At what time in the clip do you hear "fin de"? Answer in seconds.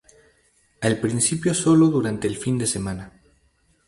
2.35-2.65